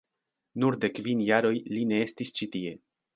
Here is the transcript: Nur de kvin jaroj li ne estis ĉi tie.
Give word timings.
Nur 0.61 0.77
de 0.85 0.89
kvin 0.99 1.21
jaroj 1.25 1.53
li 1.75 1.83
ne 1.91 1.99
estis 2.09 2.33
ĉi 2.41 2.49
tie. 2.57 2.73